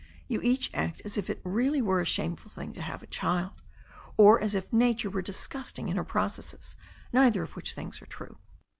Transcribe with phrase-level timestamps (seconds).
[0.27, 3.53] You each act as if it really were a shameful thing to have a child,
[4.17, 6.75] or as if nature were disgusting in her processes,
[7.13, 8.39] neither of which things is true.